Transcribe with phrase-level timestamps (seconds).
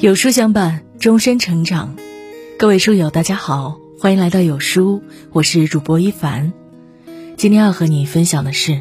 [0.00, 1.94] 有书相伴，终身成长。
[2.58, 6.54] 各位书友，大家好，欢迎来到有书，我是主播一凡。
[7.36, 8.80] 今天要和你分享的是，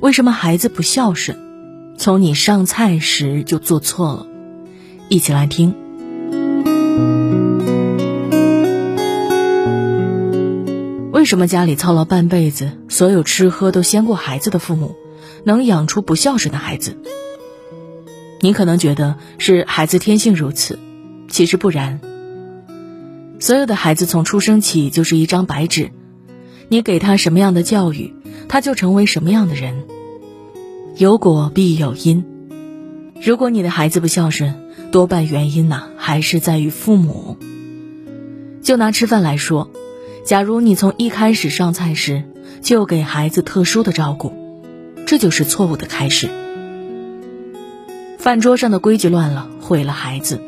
[0.00, 1.36] 为什么孩子不孝顺，
[1.98, 4.26] 从你上菜时就做错了。
[5.10, 5.74] 一起来听。
[11.12, 14.94] 为什么家里操劳半辈子，所有吃喝都先过孩子的父母，
[15.44, 16.96] 能养出不孝顺的孩子？
[18.44, 20.78] 你可能觉得是孩子天性如此，
[21.30, 21.98] 其实不然。
[23.40, 25.92] 所有的孩子从出生起就是一张白纸，
[26.68, 28.12] 你给他什么样的教育，
[28.46, 29.84] 他就成为什么样的人。
[30.98, 32.22] 有果必有因，
[33.18, 34.54] 如果你的孩子不孝顺，
[34.92, 37.38] 多半原因呐还是在于父母。
[38.60, 39.70] 就拿吃饭来说，
[40.26, 42.24] 假如你从一开始上菜时
[42.60, 44.34] 就给孩子特殊的照顾，
[45.06, 46.43] 这就是错误的开始。
[48.24, 50.40] 饭桌上的规矩乱了，毁了孩子。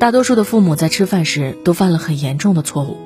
[0.00, 2.96] 大多数的父母在吃饭时都犯了很严重的错误，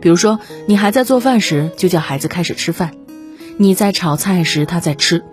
[0.00, 2.90] 比如说，你还在做饭时就叫孩子开始吃饭；
[3.56, 5.24] 你在炒菜时他在吃，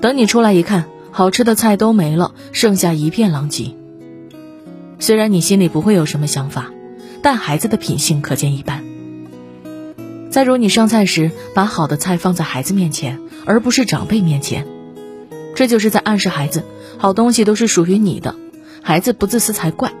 [0.00, 3.74] 等你出来一看，好吃的菜都没了，剩下一片狼藉。
[4.98, 6.70] 虽然你心里不会有什么想法，
[7.20, 8.82] 但孩子的品性可见一斑。
[10.30, 14.66] 再如，你上菜时把好的菜放在孩子面前，而不是长辈面前。
[15.54, 16.64] 这就是在暗示孩子，
[16.98, 18.34] 好东西都是属于你的，
[18.82, 19.92] 孩子不自私才怪。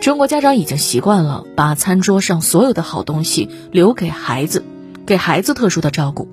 [0.00, 4.64] 中国家长已经习惯了把餐桌上所有的好东西留给孩子，
[5.06, 6.28] 给孩子特殊的照顾，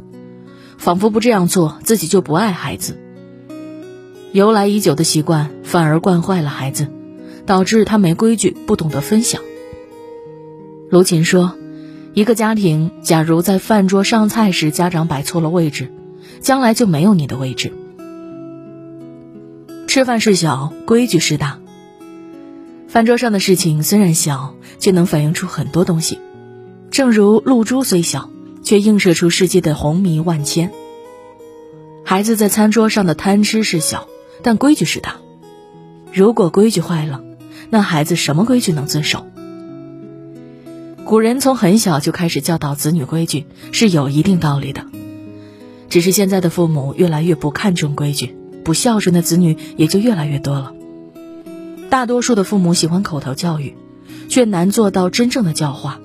[0.77, 2.97] 仿佛不这样做自己就不爱孩子。
[4.31, 6.87] 由来已久的习惯反而惯坏了孩子，
[7.45, 9.41] 导致他没规矩，不懂得分享。
[10.89, 11.53] 卢琴说，
[12.13, 15.91] 一个家庭假如在饭桌上菜时，家长摆错了位置。
[16.41, 17.73] 将来就没有你的位置。
[19.87, 21.59] 吃饭事小，规矩事大。
[22.87, 26.19] 饭桌上的事情虽然小，却能反映出很多东西。
[26.91, 28.29] 正如露珠虽小，
[28.63, 30.71] 却映射出世界的红迷万千。
[32.05, 34.07] 孩子在餐桌上的贪吃是小，
[34.41, 35.17] 但规矩是大。
[36.13, 37.21] 如果规矩坏了，
[37.69, 39.25] 那孩子什么规矩能遵守？
[41.03, 44.85] 古人从很小就开始教导子女规矩，是有一定道理的。
[45.89, 50.73] 只是现在的父母越来越不看重规矩，不孝顺的子女也就越来越多了。
[51.89, 53.75] 大多数的父母喜欢口头教育，
[54.27, 55.99] 却难做到真正的教化，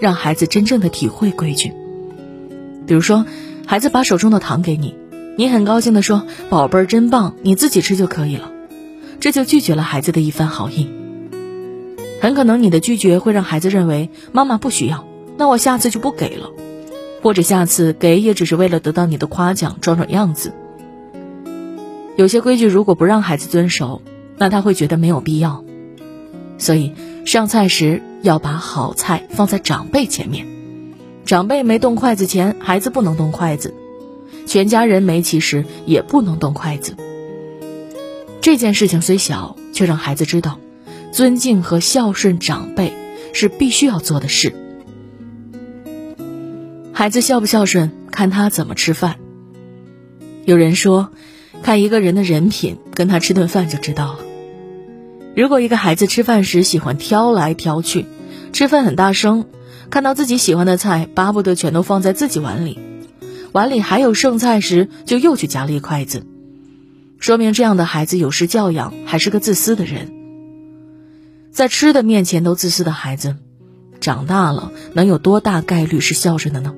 [0.00, 1.72] 让孩子真正的体会规矩。
[2.86, 3.26] 比如说，
[3.66, 4.94] 孩子把手中的糖给你，
[5.36, 8.52] 你很高兴地说：“宝贝儿真棒，你自己吃就可以了。”
[9.18, 10.88] 这就拒绝了孩子的一番好意。
[12.20, 15.06] 很可能你的拒绝会让孩子认为妈妈不需要，
[15.36, 16.50] 那我下次就不给了。
[17.24, 20.52] 或者下次给也只是为了得到你的夸奖，装装样子。
[22.16, 24.02] 有些规矩如果不让孩子遵守，
[24.36, 25.64] 那他会觉得没有必要。
[26.58, 26.92] 所以
[27.24, 30.46] 上菜时要把好菜放在长辈前面，
[31.24, 33.70] 长辈没动筷子前，孩子不能动筷子；
[34.46, 36.94] 全家人没齐时也不能动筷子。
[38.42, 40.58] 这件事情虽小，却让孩子知道，
[41.10, 42.92] 尊敬和孝顺长辈
[43.32, 44.54] 是必须要做的事。
[46.96, 49.16] 孩子孝不孝顺，看他怎么吃饭。
[50.44, 51.10] 有人说，
[51.60, 54.20] 看一个人的人品，跟他吃顿饭就知道了。
[55.34, 58.06] 如果一个孩子吃饭时喜欢挑来挑去，
[58.52, 59.46] 吃饭很大声，
[59.90, 62.78] 看到自己喜欢的菜，巴不得全都放在自己碗里，
[63.50, 66.24] 碗里还有剩菜时，就又去夹了一筷子，
[67.18, 70.12] 说明这样的孩子有失教养，还是个自私的人。
[71.50, 73.34] 在吃的面前都自私的孩子，
[74.00, 76.72] 长大了能有多大概率是孝顺的呢？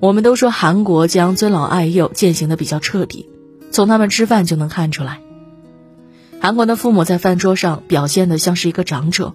[0.00, 3.28] 我们都说韩国将尊老爱幼践行的比较彻底，
[3.72, 5.20] 从他们吃饭就能看出来。
[6.40, 9.34] 韩国的父母在饭桌上表现的像是一个长者，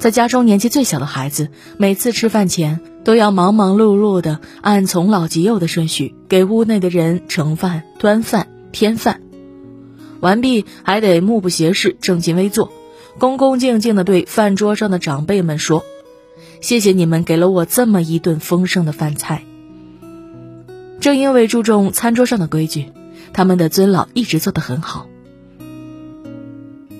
[0.00, 9.20] 在家中年纪最小的孩子每次吃饭前都要忙忙碌碌的按从老及幼的顺序给屋内的人盛饭、端饭、添饭，
[10.18, 12.72] 完毕还得目不斜视、正襟危坐，
[13.20, 15.84] 恭恭敬敬的对饭桌上的长辈们说
[16.60, 19.44] ：“谢谢你们给了我这么一顿丰盛的饭菜。”
[21.02, 22.92] 正因为注重餐桌上的规矩，
[23.32, 25.08] 他们的尊老一直做得很好。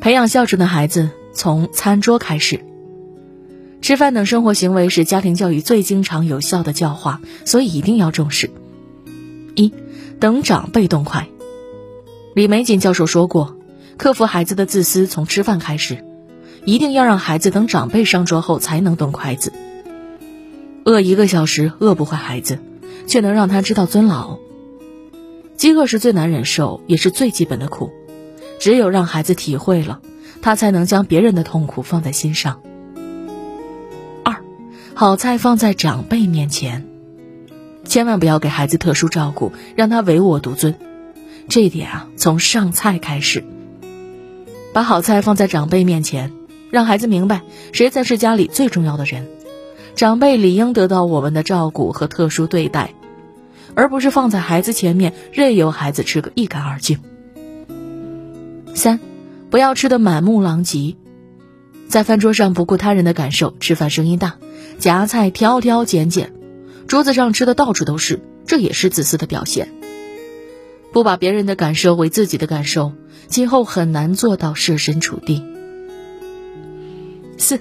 [0.01, 2.65] 培养孝顺的孩子从餐桌开始。
[3.81, 8.51] 吃饭等生活行为是家庭教育最经常有效的教化，所以一定要重视。
[9.55, 9.73] 一，
[10.19, 11.29] 等长辈动筷。
[12.35, 13.57] 李玫瑾教授说过，
[13.99, 16.05] 克服孩子的自私从吃饭开始，
[16.65, 19.53] 一定要让孩子等长辈上桌后才能动筷子。
[20.85, 22.59] 饿一个小时饿不坏孩子。
[23.07, 24.39] 却能让他知道尊老。
[25.57, 27.91] 饥饿是最难忍受，也是最基本的苦，
[28.59, 30.01] 只有让孩子体会了，
[30.41, 32.61] 他才能将别人的痛苦放在心上。
[34.25, 34.43] 二，
[34.95, 36.87] 好菜放在长辈面前，
[37.85, 40.75] 千万不要给孩子特殊照顾，让他唯我独尊。
[41.49, 43.45] 这一点啊，从上菜开始，
[44.73, 46.33] 把好菜放在长辈面前，
[46.71, 49.29] 让孩子明白谁才是家里最重要的人，
[49.95, 52.95] 长辈理应得到我们的照顾和特殊对待，
[53.75, 56.99] 而不是放在孩子前面任由孩子吃个一干二净。
[58.75, 59.01] 三，
[59.51, 60.97] 不要吃得满目狼藉，
[61.89, 64.37] 在饭桌上不顾他人的感受，吃饭声音大，
[64.79, 66.33] 夹菜挑挑拣拣，
[66.89, 69.69] 桌子上吃的到处都是，这也是自私的表现。
[70.93, 72.93] 不把别人的感受为自己的感受，
[73.27, 75.43] 今后很难做到设身处地。
[77.39, 77.61] 四，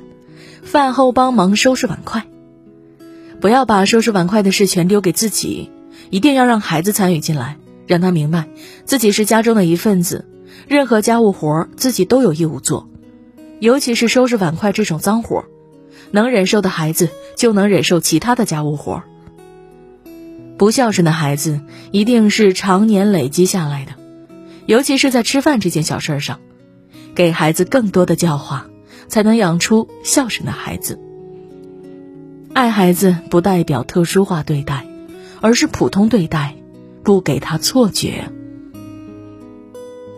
[0.63, 2.25] 饭后帮忙收拾碗筷，
[3.40, 5.69] 不要把收拾碗筷的事全丢给自己，
[6.10, 8.48] 一定要让孩子参与进来，让他明白
[8.86, 10.28] 自己是家中的一份子，
[10.68, 12.88] 任何家务活自己都有义务做，
[13.60, 15.46] 尤其是收拾碗筷这种脏活，
[16.12, 19.04] 能忍受的孩子就能忍受其他的家务活。
[20.58, 21.60] 不孝顺的孩子
[21.92, 23.94] 一定是常年累积下来的，
[24.68, 26.40] 尤其是在吃饭这件小事上，
[27.16, 28.68] 给孩子更多的教化，
[29.12, 31.00] 才能养出孝顺的孩子。
[32.54, 34.88] 爱孩子不代表特殊化对待，
[35.42, 36.56] 而是普通对待，
[37.04, 38.30] 不给他错觉。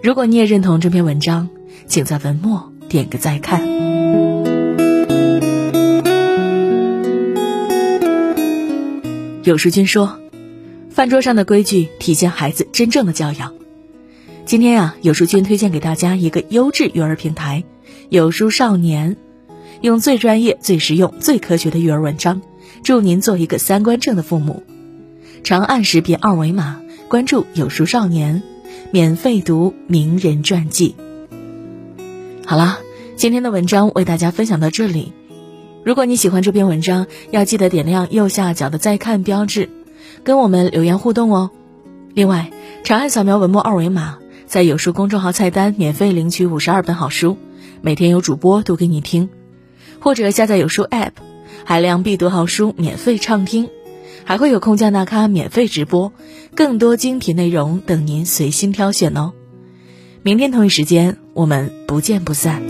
[0.02, 1.50] 如果你也认同这篇文章，
[1.88, 3.62] 请在文末点个再看。
[9.44, 10.20] 有书君说。
[10.92, 13.56] 饭桌上的规矩体现孩子真正的教养。
[14.46, 17.64] 今天啊，有书君推荐给大家一个优质育儿平台——
[18.10, 19.16] 有书少年，
[19.80, 22.42] 用最专业、最实用、最科学的育儿文章，
[22.84, 24.64] 助您做一个三观正的父母。
[25.44, 28.44] 长按识别二维码关注有书少年，
[28.92, 30.96] 免费读名人传记。
[32.46, 32.80] 好啦，
[33.16, 35.14] 今天的文章为大家分享到这里。
[35.86, 39.70] 如果你喜欢这篇文章，要记得点亮右下角的再看标志。
[40.24, 41.50] 跟我们留言互动哦。
[42.14, 42.52] 另外，
[42.84, 44.20] 长按扫描文末二维码，
[44.54, 47.40] 在有书公众号菜单免费领取五十二本好书，
[47.82, 49.28] 每天有主播读给你听；
[50.00, 51.14] 或者下载有书 App，
[51.66, 53.68] 海量必读好书免费畅听，
[54.26, 56.14] 还会有空降大咖免费直播，
[56.54, 59.34] 更多精品内容等您随心挑选哦。
[60.22, 62.62] 明天同一时间，我们不见不散。